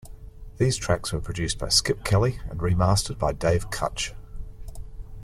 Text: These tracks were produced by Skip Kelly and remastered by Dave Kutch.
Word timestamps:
These 0.57 0.77
tracks 0.77 1.13
were 1.13 1.21
produced 1.21 1.59
by 1.59 1.69
Skip 1.69 2.03
Kelly 2.03 2.39
and 2.49 2.59
remastered 2.59 3.19
by 3.19 3.33
Dave 3.33 3.69
Kutch. 3.69 4.15